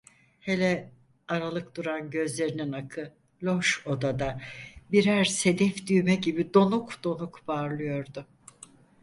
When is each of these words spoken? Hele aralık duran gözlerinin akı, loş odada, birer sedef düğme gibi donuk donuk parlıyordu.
Hele 0.39 0.91
aralık 1.27 1.75
duran 1.75 2.09
gözlerinin 2.09 2.71
akı, 2.71 3.13
loş 3.43 3.87
odada, 3.87 4.41
birer 4.91 5.23
sedef 5.25 5.87
düğme 5.87 6.15
gibi 6.15 6.53
donuk 6.53 7.03
donuk 7.03 7.43
parlıyordu. 7.47 8.25